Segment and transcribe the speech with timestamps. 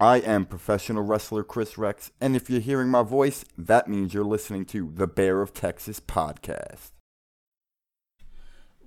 [0.00, 4.22] I am professional wrestler Chris Rex, and if you're hearing my voice, that means you're
[4.22, 6.92] listening to the Bear of Texas podcast.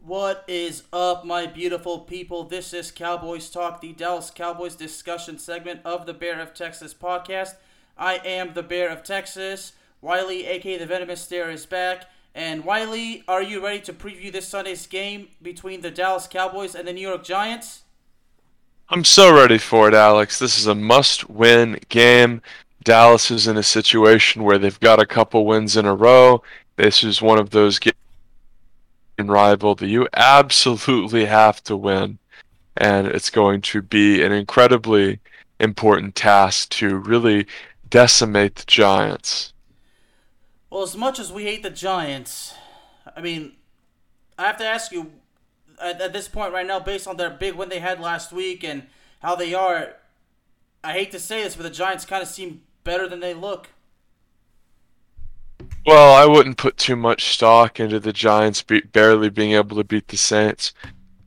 [0.02, 2.46] What is up, my beautiful people?
[2.46, 7.55] This is Cowboys Talk, the Dallas Cowboys discussion segment of the Bear of Texas podcast.
[7.97, 9.73] I am the Bear of Texas.
[9.99, 12.05] Wiley, aka the Venomous Stare, is back.
[12.33, 16.88] And Wiley, are you ready to preview this Sunday's game between the Dallas Cowboys and
[16.88, 17.81] the New York Giants?
[18.94, 20.38] I'm so ready for it, Alex.
[20.38, 22.41] This is a must win game.
[22.84, 26.43] Dallas is in a situation where they've got a couple wins in a row.
[26.75, 27.95] This is one of those games
[29.17, 32.17] rival that you absolutely have to win.
[32.75, 35.21] And it's going to be an incredibly
[35.61, 37.47] important task to really
[37.89, 39.53] decimate the Giants.
[40.69, 42.55] Well, as much as we hate the Giants,
[43.16, 43.53] I mean,
[44.38, 45.11] I have to ask you,
[45.81, 48.63] at, at this point right now, based on their big win they had last week
[48.63, 48.84] and
[49.22, 49.95] how they are,
[50.84, 53.70] I hate to say this, but the Giants kind of seem better than they look.
[55.86, 59.83] Well, I wouldn't put too much stock into the Giants be- barely being able to
[59.83, 60.73] beat the Saints.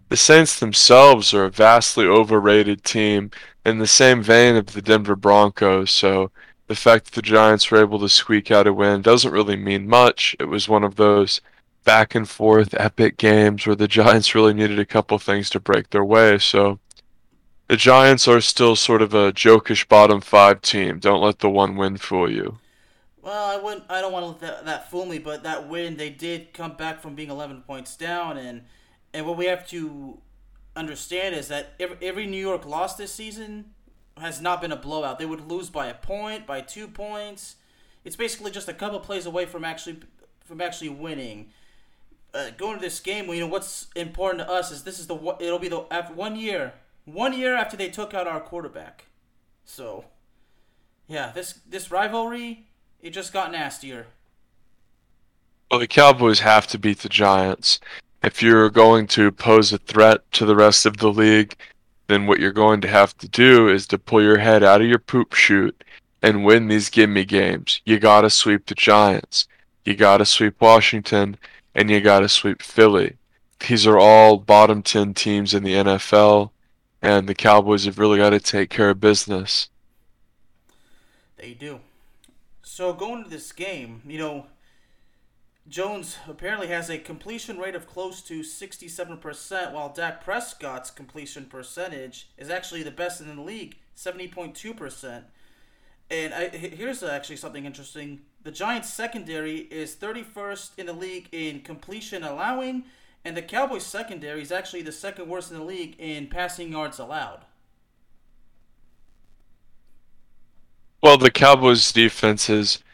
[0.08, 3.30] The Saints themselves are a vastly overrated team
[3.64, 6.30] in the same vein of the Denver Broncos, so
[6.66, 9.88] the fact that the Giants were able to squeak out a win doesn't really mean
[9.88, 10.36] much.
[10.38, 11.40] It was one of those
[11.84, 15.90] back and forth epic games where the Giants really needed a couple things to break
[15.90, 16.38] their way.
[16.38, 16.80] So
[17.68, 20.98] the Giants are still sort of a jokish bottom five team.
[20.98, 22.58] Don't let the one win fool you.
[23.22, 23.84] Well, I wouldn't.
[23.88, 26.76] I don't want to let that, that fool me, but that win, they did come
[26.76, 28.62] back from being 11 points down, and
[29.14, 30.18] and what we have to
[30.76, 33.66] understand is that every, every New York loss this season
[34.18, 35.18] has not been a blowout.
[35.18, 37.56] They would lose by a point, by two points.
[38.04, 40.00] It's basically just a couple plays away from actually
[40.44, 41.48] from actually winning
[42.34, 45.36] uh, going to this game, you know what's important to us is this is the
[45.40, 49.06] it'll be the after one year, one year after they took out our quarterback.
[49.64, 50.04] So,
[51.06, 52.66] yeah, this this rivalry
[53.04, 54.06] it just got nastier.
[55.70, 57.78] Well, the Cowboys have to beat the Giants.
[58.22, 61.54] If you're going to pose a threat to the rest of the league,
[62.06, 64.86] then what you're going to have to do is to pull your head out of
[64.86, 65.84] your poop chute
[66.22, 67.82] and win these gimme games.
[67.84, 69.46] You got to sweep the Giants.
[69.84, 71.36] You got to sweep Washington
[71.74, 73.16] and you got to sweep Philly.
[73.68, 76.50] These are all bottom 10 teams in the NFL,
[77.00, 79.68] and the Cowboys have really got to take care of business.
[81.36, 81.80] They do.
[82.62, 84.46] So going to this game, you know,
[85.66, 92.28] Jones apparently has a completion rate of close to 67%, while Dak Prescott's completion percentage
[92.36, 95.22] is actually the best in the league, 70.2%.
[96.10, 98.20] And I, here's actually something interesting.
[98.44, 102.84] The Giants' secondary is 31st in the league in completion allowing,
[103.24, 106.98] and the Cowboys' secondary is actually the second worst in the league in passing yards
[106.98, 107.46] allowed.
[111.02, 112.84] Well, the Cowboys' defense has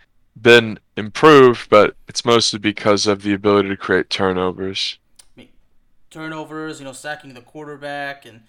[0.41, 4.99] been improved, but it's mostly because of the ability to create turnovers.
[5.37, 5.49] I mean,
[6.11, 8.43] turnovers, you know, sacking the quarterback, and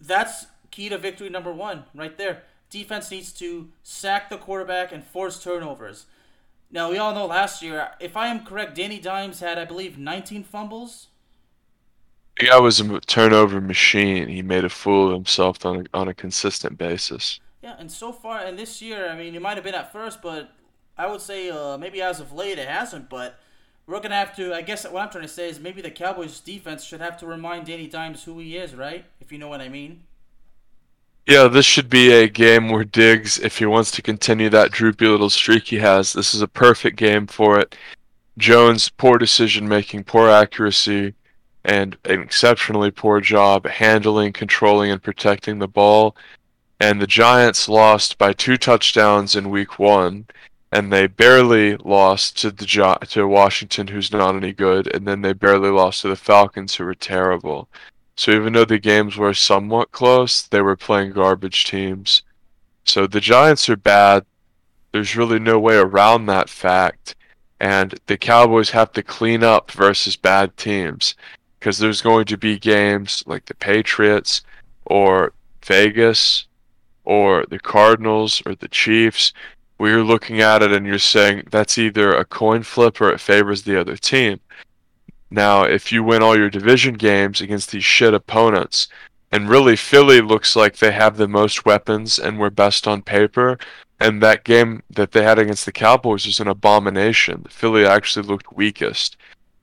[0.00, 2.42] that's key to victory number one right there.
[2.70, 6.06] Defense needs to sack the quarterback and force turnovers.
[6.74, 9.96] Now we all know last year, if I am correct, Danny Dimes had, I believe,
[9.96, 11.06] 19 fumbles.
[12.36, 14.26] The guy was a turnover machine.
[14.26, 17.38] He made a fool of himself on a, on a consistent basis.
[17.62, 20.20] Yeah, and so far, and this year, I mean, it might have been at first,
[20.20, 20.50] but
[20.98, 23.08] I would say uh, maybe as of late it hasn't.
[23.08, 23.38] But
[23.86, 24.52] we're gonna have to.
[24.52, 27.26] I guess what I'm trying to say is maybe the Cowboys defense should have to
[27.26, 29.04] remind Danny Dimes who he is, right?
[29.20, 30.02] If you know what I mean.
[31.26, 35.06] Yeah, this should be a game where Diggs, if he wants to continue that droopy
[35.06, 37.74] little streak he has, this is a perfect game for it.
[38.36, 41.14] Jones, poor decision making, poor accuracy,
[41.64, 46.14] and an exceptionally poor job handling, controlling, and protecting the ball.
[46.78, 50.26] And the Giants lost by two touchdowns in week one,
[50.72, 52.66] and they barely lost to the
[53.08, 56.84] to Washington, who's not any good, and then they barely lost to the Falcons, who
[56.84, 57.68] were terrible.
[58.16, 62.22] So even though the games were somewhat close, they were playing garbage teams.
[62.84, 64.24] So the Giants are bad.
[64.92, 67.16] There's really no way around that fact.
[67.60, 71.14] And the Cowboys have to clean up versus bad teams
[71.58, 74.42] because there's going to be games like the Patriots
[74.84, 75.32] or
[75.64, 76.46] Vegas
[77.04, 79.32] or the Cardinals or the Chiefs
[79.78, 83.20] where you're looking at it and you're saying that's either a coin flip or it
[83.20, 84.40] favors the other team.
[85.30, 88.88] Now, if you win all your division games against these shit opponents,
[89.32, 93.58] and really Philly looks like they have the most weapons and were best on paper,
[94.00, 97.44] and that game that they had against the Cowboys was an abomination.
[97.48, 99.16] Philly actually looked weakest.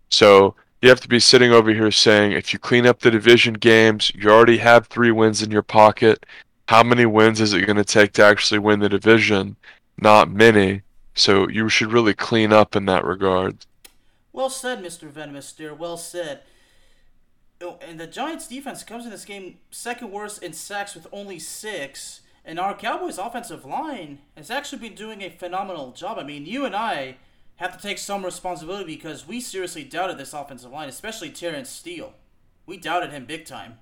[0.09, 3.53] So you have to be sitting over here saying if you clean up the division
[3.53, 6.25] games, you already have three wins in your pocket.
[6.67, 9.55] how many wins is it going to take to actually win the division?
[9.97, 10.81] Not many.
[11.15, 13.65] So you should really clean up in that regard.
[14.33, 15.09] Well said, Mr.
[15.09, 15.73] Venomous Steer.
[15.73, 16.41] Well said.
[17.61, 21.37] Oh, and the Giants' defense comes in this game second worst in sacks with only
[21.37, 22.21] six.
[22.43, 26.17] And our Cowboys' offensive line has actually been doing a phenomenal job.
[26.17, 27.17] I mean, you and I
[27.57, 32.13] have to take some responsibility because we seriously doubted this offensive line, especially Terence Steele.
[32.65, 33.77] We doubted him big time.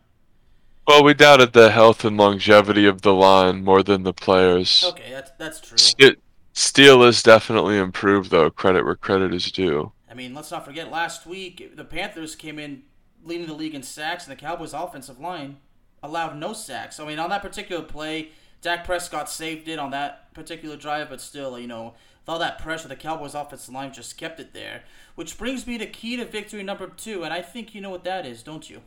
[0.86, 4.84] Well, we doubted the health and longevity of the line more than the players.
[4.86, 5.78] Okay, that's that's true.
[5.78, 6.19] St-
[6.54, 8.50] Steele is definitely improved, though.
[8.50, 9.94] Credit where credit is due.
[10.09, 12.83] I mean, let's not forget last week the Panthers came in
[13.23, 15.57] leading the league in sacks, and the Cowboys' offensive line
[16.01, 17.00] allowed no sacks.
[17.00, 18.29] I mean, on that particular play,
[18.61, 22.59] Dak Prescott saved it on that particular drive, but still, you know, with all that
[22.59, 24.83] pressure, the Cowboys' offensive line just kept it there.
[25.15, 28.03] Which brings me to key to victory number two, and I think you know what
[28.05, 28.81] that is, don't you?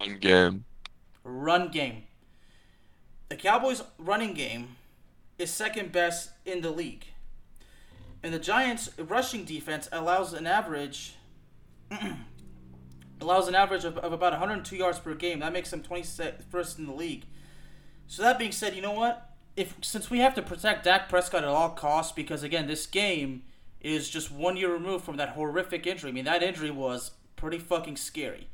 [0.00, 0.64] Run game.
[1.22, 2.04] Run game.
[3.28, 4.76] The Cowboys' running game
[5.38, 7.06] is second best in the league.
[8.24, 11.16] And the Giants' rushing defense allows an average
[13.20, 15.40] allows an average of, of about 102 yards per game.
[15.40, 17.26] That makes them 21st in the league.
[18.06, 19.30] So that being said, you know what?
[19.56, 23.42] If since we have to protect Dak Prescott at all costs, because again, this game
[23.82, 26.08] is just one year removed from that horrific injury.
[26.08, 28.48] I mean, that injury was pretty fucking scary.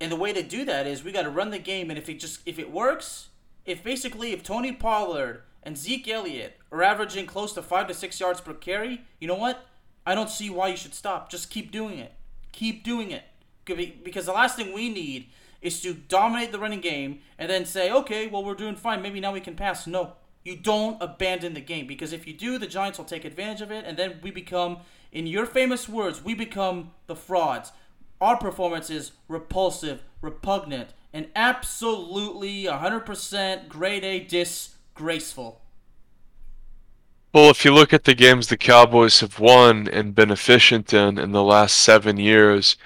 [0.00, 2.08] And the way to do that is we got to run the game, and if
[2.08, 3.28] it just if it works,
[3.66, 8.20] if basically if Tony Pollard and Zeke Elliott are averaging close to five to six
[8.20, 9.66] yards per carry, you know what?
[10.06, 11.28] I don't see why you should stop.
[11.28, 12.12] Just keep doing it.
[12.52, 13.24] Keep doing it.
[13.64, 15.26] Because the last thing we need
[15.60, 19.02] is to dominate the running game and then say, okay, well, we're doing fine.
[19.02, 19.88] Maybe now we can pass.
[19.88, 20.12] No.
[20.44, 23.72] You don't abandon the game because if you do, the Giants will take advantage of
[23.72, 24.78] it, and then we become,
[25.10, 27.72] in your famous words, we become the frauds.
[28.20, 34.20] Our performance is repulsive, repugnant, and absolutely 100% grade A
[34.96, 35.60] disgraceful.
[37.34, 41.18] Well, if you look at the games the Cowboys have won and been efficient in
[41.18, 42.76] in the last seven years,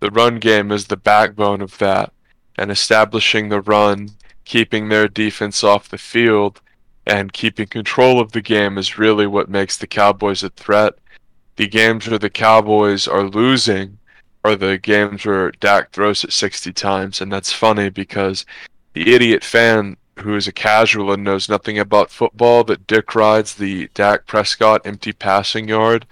[0.00, 2.12] the run game is the backbone of that.
[2.56, 4.10] And establishing the run,
[4.44, 6.60] keeping their defense off the field,
[7.06, 10.94] and keeping control of the game is really what makes the Cowboys a threat.
[11.56, 13.98] The games where the Cowboys are losing
[14.42, 17.20] are the games where Dak throws it 60 times.
[17.20, 18.46] And that's funny because
[18.94, 23.54] the idiot fan who is a casual and knows nothing about football that Dick rides
[23.54, 26.06] the Dak Prescott empty passing yard,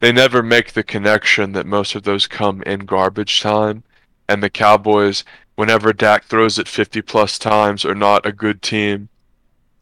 [0.00, 3.82] they never make the connection that most of those come in garbage time.
[4.28, 5.24] And the Cowboys,
[5.54, 9.08] whenever Dak throws it 50 plus times, are not a good team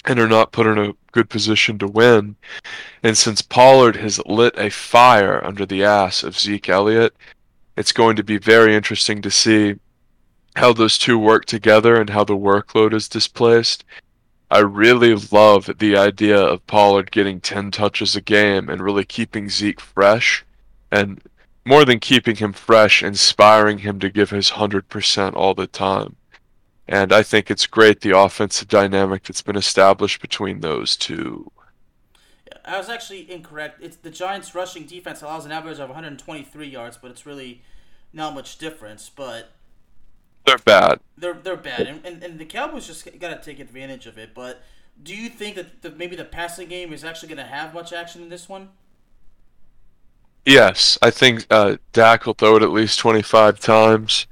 [0.05, 2.37] and are not put in a good position to win.
[3.03, 7.15] And since Pollard has lit a fire under the ass of Zeke Elliott,
[7.77, 9.77] it's going to be very interesting to see
[10.57, 13.85] how those two work together and how the workload is displaced.
[14.51, 19.49] I really love the idea of Pollard getting 10 touches a game and really keeping
[19.49, 20.45] Zeke fresh
[20.91, 21.23] and
[21.65, 26.17] more than keeping him fresh, inspiring him to give his 100% all the time.
[26.87, 31.51] And I think it's great the offensive dynamic that's been established between those two.
[32.65, 33.83] I was actually incorrect.
[33.83, 37.63] It's the Giants' rushing defense allows an average of 123 yards, but it's really
[38.13, 39.09] not much difference.
[39.09, 39.53] But
[40.45, 41.01] they're bad.
[41.17, 44.35] They're they're bad, and, and, and the Cowboys just got to take advantage of it.
[44.35, 44.63] But
[45.03, 47.93] do you think that the, maybe the passing game is actually going to have much
[47.93, 48.71] action in this one?
[50.45, 54.27] Yes, I think uh, Dak will throw it at least 25 times,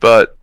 [0.00, 0.36] but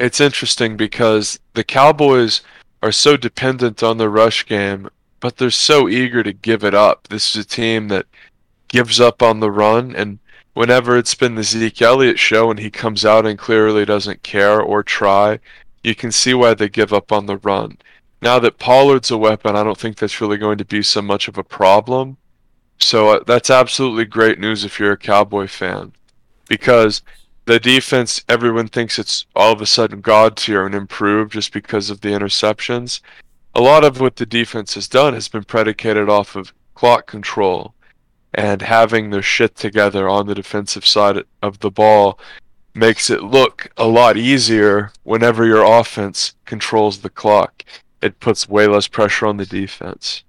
[0.00, 2.42] it's interesting because the Cowboys
[2.82, 4.88] are so dependent on the rush game,
[5.20, 7.06] but they're so eager to give it up.
[7.08, 8.06] This is a team that
[8.66, 10.18] gives up on the run, and
[10.54, 14.60] whenever it's been the Zeke Elliott show and he comes out and clearly doesn't care
[14.60, 15.40] or try,
[15.82, 17.78] you can see why they give up on the run.
[18.22, 21.28] Now that Pollard's a weapon, I don't think that's really going to be so much
[21.28, 22.16] of a problem.
[22.78, 25.92] So uh, that's absolutely great news if you're a Cowboy fan.
[26.48, 27.02] Because
[27.44, 31.90] the defense, everyone thinks it's all of a sudden God tier and improved just because
[31.90, 33.00] of the interceptions.
[33.54, 37.74] A lot of what the defense has done has been predicated off of clock control
[38.34, 42.18] and having their shit together on the defensive side of the ball
[42.74, 47.64] makes it look a lot easier whenever your offense controls the clock.
[48.02, 50.24] It puts way less pressure on the defense.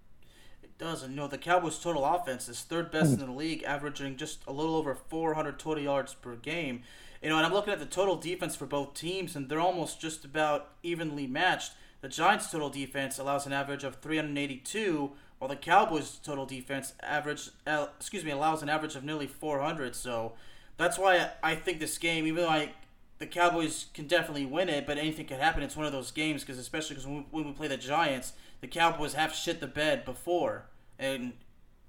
[0.63, 3.63] It does, and you know the Cowboys' total offense is third best in the league,
[3.63, 6.83] averaging just a little over 400 total yards per game.
[7.21, 9.99] You know, and I'm looking at the total defense for both teams, and they're almost
[9.99, 11.73] just about evenly matched.
[12.01, 15.11] The Giants' total defense allows an average of 382,
[15.45, 19.95] while the Cowboys' total defense average, uh, excuse me, allows an average of nearly 400.
[19.95, 20.33] So
[20.75, 22.71] that's why I think this game, even though I
[23.19, 25.61] the Cowboys can definitely win it, but anything can happen.
[25.61, 28.33] It's one of those games because especially because when, we, when we play the Giants,
[28.59, 30.65] the Cowboys have shit the bed before,
[30.97, 31.33] and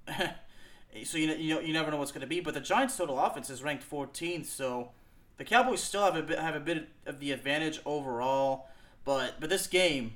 [1.03, 2.39] so you you know you never know what's going to be.
[2.39, 4.91] But the Giants' total offense is ranked 14th, so
[5.37, 8.67] the Cowboys still have a bit have a bit of the advantage overall.
[9.03, 10.13] But but this game,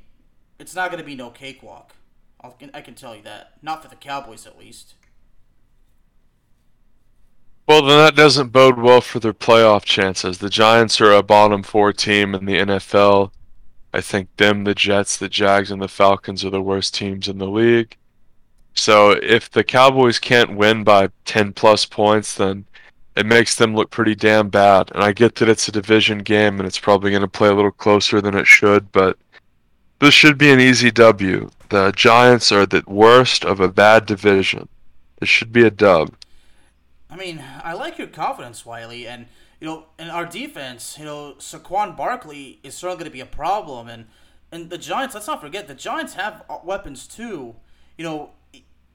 [0.60, 1.96] it's not going to be no cakewalk.
[2.42, 3.54] I'll, I can tell you that.
[3.62, 4.96] Not for the Cowboys, at least.
[7.68, 10.40] Well, then that doesn't bode well for their playoff chances.
[10.40, 13.32] The Giants are a bottom four team in the NFL.
[13.94, 17.38] I think them, the Jets, the Jags, and the Falcons are the worst teams in
[17.38, 17.98] the league.
[18.74, 22.66] So if the Cowboys can't win by 10 plus points, then
[23.16, 24.92] it makes them look pretty damn bad.
[24.94, 27.54] And I get that it's a division game and it's probably going to play a
[27.54, 29.18] little closer than it should, but
[30.02, 31.52] this should be an easy W.
[31.70, 34.68] The Giants are the worst of a bad division.
[35.20, 36.16] This should be a dub.
[37.08, 39.28] I mean, I like your confidence, Wiley, and
[39.60, 43.28] you know, in our defense, you know, Saquon Barkley is certainly going to be a
[43.28, 44.08] problem, and
[44.52, 45.14] and the Giants.
[45.14, 47.56] Let's not forget the Giants have weapons too.
[47.96, 48.30] You know,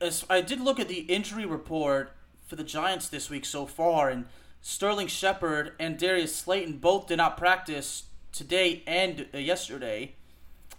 [0.00, 2.10] as I did look at the injury report
[2.48, 4.25] for the Giants this week so far, and
[4.60, 10.15] Sterling Shepard and Darius Slayton both did not practice today and uh, yesterday,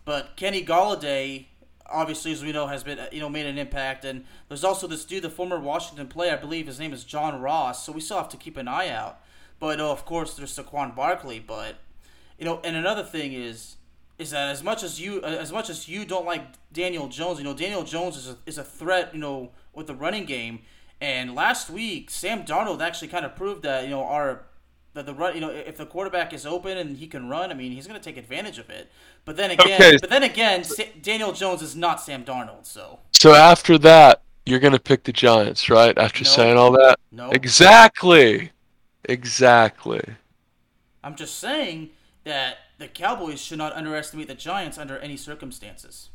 [0.07, 1.47] but Kenny Golladay
[1.89, 4.05] obviously, as we know, has been you know made an impact.
[4.05, 7.41] And there's also this dude, the former Washington player, I believe his name is John
[7.41, 7.85] Ross.
[7.85, 9.19] So we still have to keep an eye out.
[9.59, 11.39] But uh, of course, there's Saquon Barkley.
[11.39, 11.75] But
[12.39, 13.75] you know, and another thing is
[14.17, 17.43] is that as much as you as much as you don't like Daniel Jones, you
[17.43, 20.59] know Daniel Jones is a, is a threat, you know, with the running game.
[21.01, 24.43] And last week, Sam Darnold actually kind of proved that you know our
[24.97, 27.53] the, the run, you know, if the quarterback is open and he can run, I
[27.53, 28.91] mean, he's going to take advantage of it.
[29.25, 29.97] But then again, okay.
[30.01, 30.65] but then again,
[31.01, 32.99] Daniel Jones is not Sam Darnold, so.
[33.13, 35.97] So after that, you're going to pick the Giants, right?
[35.97, 36.99] After saying all that.
[37.11, 37.29] No.
[37.29, 38.51] Exactly.
[39.05, 40.01] Exactly.
[41.03, 41.91] I'm just saying
[42.23, 46.09] that the Cowboys should not underestimate the Giants under any circumstances.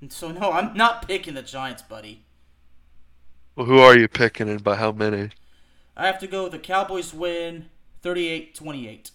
[0.00, 2.24] And so no, I'm not picking the Giants, buddy.
[3.56, 5.30] Well, who are you picking and by how many?
[5.96, 7.66] I have to go the Cowboys win
[8.02, 9.10] 38-28.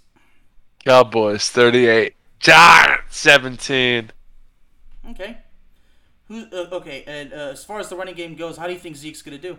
[0.84, 2.16] Cowboys 38.
[2.40, 4.12] Giants 17.
[5.12, 5.38] Okay.
[6.30, 8.80] Who uh, okay, and uh, as far as the running game goes, how do you
[8.80, 9.58] think Zeke's going to do?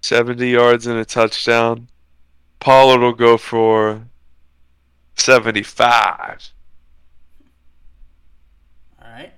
[0.00, 1.88] 70 yards and a touchdown.
[2.60, 4.06] Pollard will go for
[5.16, 6.50] 75.
[9.02, 9.32] All right.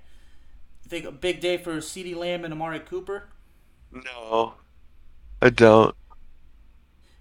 [0.85, 3.25] You think a big day for CeeDee Lamb and Amari Cooper?
[3.91, 4.55] No.
[5.41, 5.95] I don't.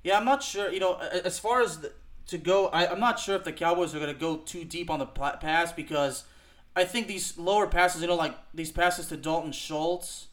[0.03, 0.71] Yeah, I'm not sure.
[0.71, 1.91] You know, as far as the,
[2.27, 4.89] to go, I, am not sure if the Cowboys are going to go too deep
[4.89, 6.23] on the pass because
[6.75, 10.27] I think these lower passes, you know, like these passes to Dalton Schultz,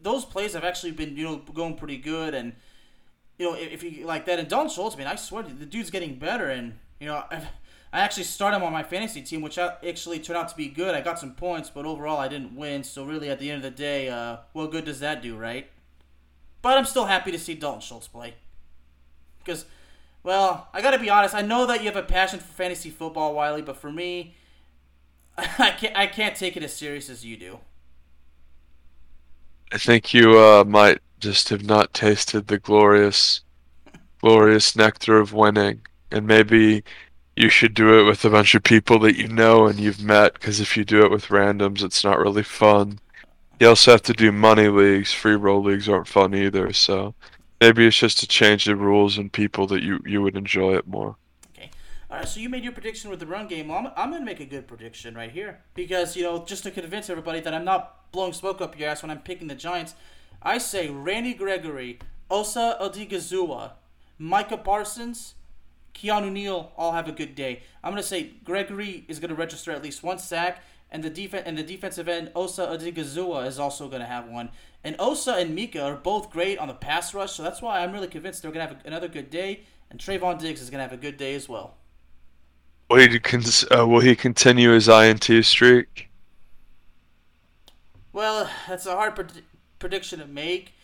[0.00, 2.34] those plays have actually been, you know, going pretty good.
[2.34, 2.54] And,
[3.38, 5.66] you know, if, if you like that, and Dalton Schultz, I mean, I swear the
[5.66, 6.50] dude's getting better.
[6.50, 7.46] And, you know, I've,
[7.92, 10.94] I actually started him on my fantasy team, which actually turned out to be good.
[10.94, 12.84] I got some points, but overall I didn't win.
[12.84, 15.70] So really, at the end of the day, uh, what good does that do, right?
[16.62, 18.34] But I'm still happy to see Dalton Schultz play.
[19.38, 19.66] Because,
[20.22, 23.34] well, I gotta be honest, I know that you have a passion for fantasy football,
[23.34, 24.36] Wiley, but for me,
[25.36, 27.58] I can't, I can't take it as serious as you do.
[29.72, 33.40] I think you uh, might just have not tasted the glorious,
[34.20, 35.80] glorious nectar of winning.
[36.10, 36.84] And maybe
[37.36, 40.34] you should do it with a bunch of people that you know and you've met,
[40.34, 42.98] because if you do it with randoms, it's not really fun.
[43.62, 45.12] You also have to do money leagues.
[45.12, 46.72] Free roll leagues aren't fun either.
[46.72, 47.14] So
[47.60, 50.88] maybe it's just to change the rules and people that you you would enjoy it
[50.88, 51.14] more.
[51.54, 51.70] Okay.
[52.10, 52.26] All right.
[52.26, 53.70] So you made your prediction with the run game.
[53.70, 57.08] I'm, I'm to make a good prediction right here because you know just to convince
[57.08, 59.94] everybody that I'm not blowing smoke up your ass when I'm picking the Giants.
[60.42, 63.74] I say Randy Gregory, Osa Odighizuwa,
[64.18, 65.34] Micah Parsons,
[65.94, 67.62] Keanu Neal all have a good day.
[67.84, 71.10] I'm going to say Gregory is going to register at least one sack and the
[71.10, 74.50] defense and the defensive end Osa Odighizuwa is also going to have one.
[74.84, 77.92] And Osa and Micah are both great on the pass rush, so that's why I'm
[77.92, 79.62] really convinced they're going to have another good day.
[79.90, 81.74] And Trevon Diggs is going to have a good day as well.
[82.88, 83.20] Will he,
[83.70, 86.10] uh, will he continue his INT streak?
[88.12, 89.42] Well, that's a hard pred-
[89.78, 90.74] prediction to make.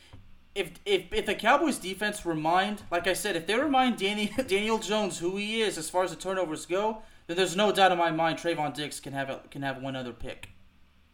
[0.55, 4.78] If, if if the Cowboys defense remind, like I said, if they remind Danny, Daniel
[4.78, 7.99] Jones who he is as far as the turnovers go, then there's no doubt in
[7.99, 10.49] my mind Trevon Diggs can have a, can have one other pick.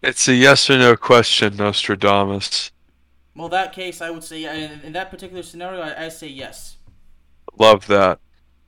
[0.02, 2.70] It's a yes or no question, Nostradamus.
[3.34, 6.76] Well, that case, I would say in, in that particular scenario, I, I, say yes.
[7.58, 8.20] Love that.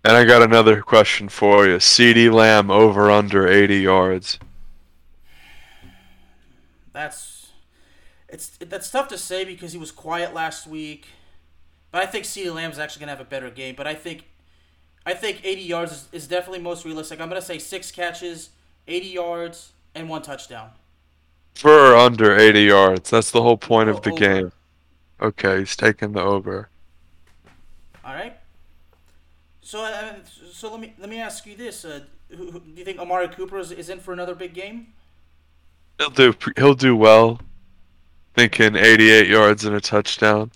[0.04, 4.38] And I got another question for you: CeeDee Lamb over under 80 yards.
[6.92, 7.35] That's
[8.36, 11.06] it's that's tough to say because he was quiet last week.
[11.90, 13.74] But I think CeeDee Lamb is actually gonna have a better game.
[13.74, 14.24] But I think
[15.06, 17.20] I think 80 yards is, is definitely most realistic.
[17.20, 18.50] I'm gonna say six catches,
[18.86, 20.70] 80 yards, and one touchdown.
[21.54, 23.10] For or under 80 yards.
[23.10, 24.20] That's the whole point of the over.
[24.20, 24.52] game.
[25.22, 26.68] Okay, he's taking the over.
[28.04, 28.36] All right.
[29.62, 30.16] So, uh,
[30.52, 33.28] so let me let me ask you this: uh, who, who, Do you think Amari
[33.28, 34.88] Cooper is, is in for another big game?
[35.98, 37.40] He'll do he'll do well.
[38.36, 40.50] Thinking 88 yards and a touchdown.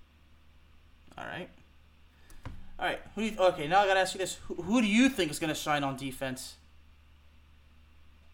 [1.17, 1.49] All right.
[2.79, 3.01] All right.
[3.15, 3.23] Who?
[3.23, 3.67] Do you, okay.
[3.67, 5.97] Now I gotta ask you this: who, who do you think is gonna shine on
[5.97, 6.57] defense?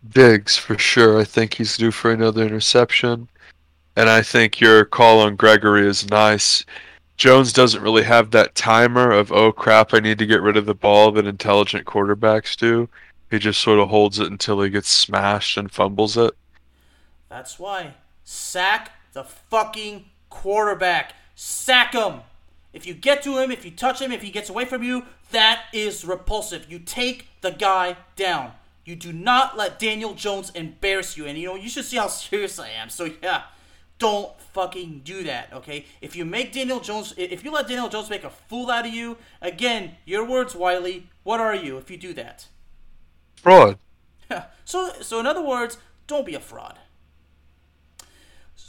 [0.09, 1.21] Diggs for sure.
[1.21, 3.29] I think he's due for another interception.
[3.95, 6.65] And I think your call on Gregory is nice.
[7.17, 10.67] Jones doesn't really have that timer of, oh crap, I need to get rid of
[10.67, 12.89] the ball that intelligent quarterbacks do.
[13.31, 16.35] He just sort of holds it until he gets smashed and fumbles it.
[17.31, 21.15] That's why sack the fucking quarterback.
[21.35, 22.21] Sack him.
[22.75, 25.05] If you get to him, if you touch him, if he gets away from you,
[25.31, 26.71] that is repulsive.
[26.71, 28.53] You take the guy down.
[28.85, 31.25] You do not let Daniel Jones embarrass you.
[31.25, 32.91] And you know, you should see how serious I am.
[32.91, 33.45] So yeah,
[33.99, 35.87] don't fucking do that, okay?
[36.03, 38.93] If you make Daniel Jones if you let Daniel Jones make a fool out of
[38.93, 42.49] you, again, your words, Wiley, what are you if you do that?
[43.37, 43.79] Fraud.
[44.67, 46.79] so, so in other words, don't be a fraud.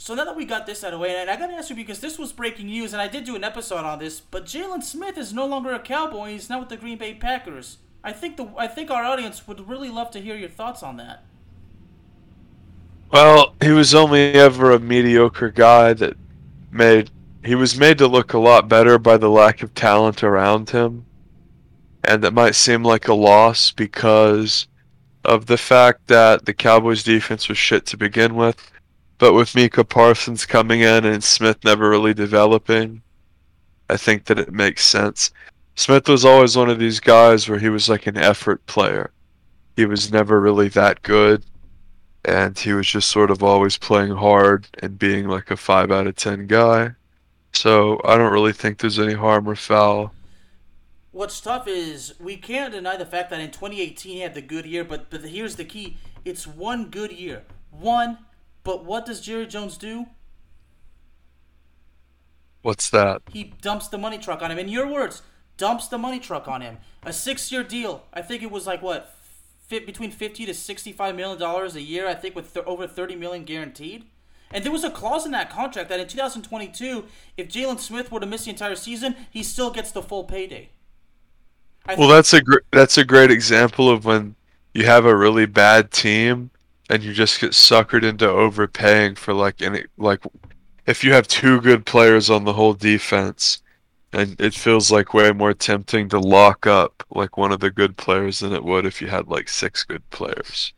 [0.08, 1.76] So now that we got this out of the way, and I gotta ask you
[1.76, 4.82] because this was breaking news, and I did do an episode on this, but Jaylon
[4.82, 7.76] Smith is no longer a Cowboy; he's now with the Green Bay Packers.
[8.02, 10.96] I think the I think our audience would really love to hear your thoughts on
[10.96, 11.24] that.
[13.12, 16.16] Well, he was only ever a mediocre guy that
[16.70, 17.10] made
[17.44, 21.04] he was made to look a lot better by the lack of talent around him.
[22.02, 24.68] And that might seem like a loss because
[25.22, 28.72] of the fact that the Cowboys defense was shit to begin with.
[29.18, 33.02] But with Micah Parsons coming in and Smith never really developing,
[33.90, 35.32] I think that it makes sense.
[35.74, 39.10] Smith was always one of these guys where he was like an effort player.
[39.76, 41.44] He was never really that good
[42.24, 46.06] and he was just sort of always playing hard and being like a 5 out
[46.06, 46.90] of 10 guy.
[47.52, 50.12] So I don't really think there's any harm or foul.
[51.10, 54.66] What's tough is we can't deny the fact that in 2018 he had the good
[54.66, 58.18] year, but but here's the key: it's one good year, one.
[58.68, 60.08] But what does Jerry Jones do?
[62.60, 63.22] What's that?
[63.32, 64.58] He dumps the money truck on him.
[64.58, 65.22] In your words,
[65.56, 66.76] dumps the money truck on him.
[67.02, 68.02] A six-year deal.
[68.12, 69.14] I think it was like what,
[69.66, 72.06] fit between fifty to sixty-five million dollars a year.
[72.06, 74.04] I think with th- over thirty million guaranteed.
[74.50, 77.06] And there was a clause in that contract that in 2022,
[77.38, 80.68] if Jaylon Smith were to miss the entire season, he still gets the full payday.
[81.86, 84.36] I Well, that's a gr- that's a great example of when
[84.74, 86.50] you have a really bad team
[86.88, 90.22] and you just get suckered into overpaying for like any like
[90.86, 93.62] if you have two good players on the whole defense
[94.12, 97.96] and it feels like way more tempting to lock up like one of the good
[97.96, 100.72] players than it would if you had like six good players.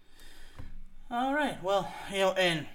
[1.11, 1.62] All right.
[1.62, 2.66] Well, you know, and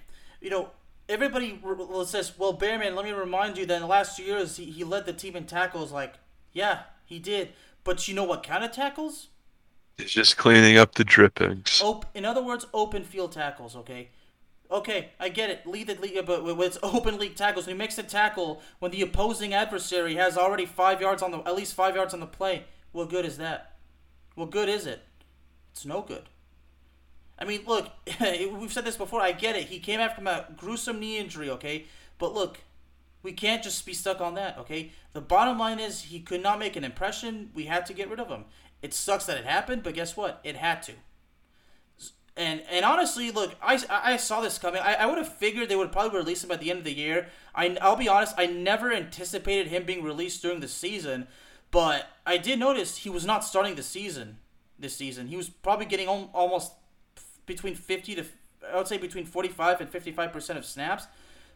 [0.41, 0.69] you know,
[1.07, 1.59] everybody
[2.05, 4.83] says, "Well, Bearman, let me remind you that in the last two years he, he
[4.83, 6.15] led the team in tackles." Like,
[6.51, 7.49] yeah, he did.
[7.83, 9.27] But you know what kind of tackles?
[9.97, 11.81] It's just cleaning up the drippings.
[11.83, 13.75] Op- in other words, open field tackles.
[13.75, 14.09] Okay.
[14.69, 15.67] Okay, I get it.
[15.67, 19.03] Lead the league, but with it's open league tackles, he makes a tackle when the
[19.03, 22.63] opposing adversary has already five yards on the at least five yards on the play.
[22.91, 23.75] What good is that?
[24.33, 25.03] What good is it?
[25.71, 26.23] It's no good.
[27.37, 29.21] I mean, look, we've said this before.
[29.21, 29.67] I get it.
[29.67, 31.85] He came back from a gruesome knee injury, okay?
[32.17, 32.59] But look,
[33.21, 34.91] we can't just be stuck on that, okay?
[35.13, 37.51] The bottom line is he could not make an impression.
[37.53, 38.45] We had to get rid of him.
[38.81, 40.39] It sucks that it happened, but guess what?
[40.43, 40.93] It had to.
[42.37, 44.81] And and honestly, look, I, I saw this coming.
[44.81, 46.93] I, I would have figured they would probably release him at the end of the
[46.93, 47.27] year.
[47.53, 51.27] I, I'll be honest, I never anticipated him being released during the season,
[51.71, 54.37] but I did notice he was not starting the season
[54.77, 55.27] this season.
[55.27, 56.73] He was probably getting al- almost
[57.45, 58.25] between 50 to,
[58.71, 61.07] I would say between 45 and 55% of snaps.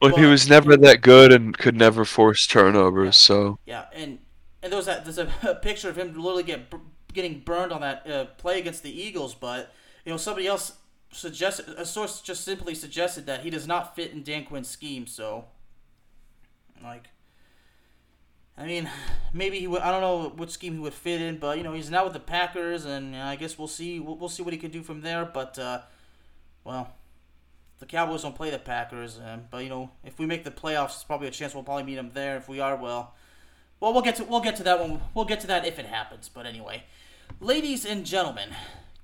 [0.02, 4.20] Well, he was never that good and could never force turnovers, so Yeah, and
[4.64, 6.74] and there was that there's a, a picture of him literally get
[7.14, 9.74] getting burned on that uh, play against the Eagles, but
[10.06, 10.74] you know somebody else
[11.12, 15.08] suggested a source just simply suggested that he does not fit in Dan Quinn's scheme.
[15.08, 15.46] So,
[16.84, 17.10] like,
[18.58, 18.90] I mean,
[19.34, 19.82] maybe he would.
[19.82, 22.14] I don't know what scheme he would fit in, but you know he's now with
[22.14, 24.00] the Packers, and uh, I guess we'll see.
[24.00, 25.26] We'll, we'll see what he can do from there.
[25.26, 25.82] But uh,
[26.64, 26.94] well.
[27.80, 30.96] The Cowboys don't play the Packers, um, but you know if we make the playoffs,
[30.96, 32.36] it's probably a chance we'll probably meet them there.
[32.36, 33.14] If we are, well,
[33.80, 35.02] well, we'll get to we'll get to that one.
[35.14, 36.30] We'll get to that if it happens.
[36.30, 36.84] But anyway,
[37.40, 38.50] ladies and gentlemen,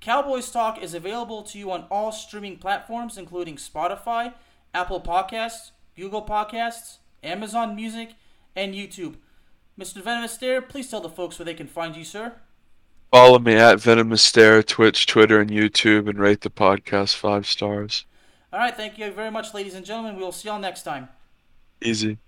[0.00, 4.34] Cowboys Talk is available to you on all streaming platforms, including Spotify,
[4.74, 8.10] Apple Podcasts, Google Podcasts, Amazon Music,
[8.54, 9.16] and YouTube.
[9.78, 10.02] Mr.
[10.02, 12.34] Venomous Stare, please tell the folks where they can find you, sir.
[13.12, 18.04] Follow me at Venomous Stare, Twitch, Twitter, and YouTube, and rate the podcast five stars.
[18.52, 20.16] All right, thank you very much, ladies and gentlemen.
[20.16, 21.08] We will see y'all next time.
[21.82, 22.18] Easy.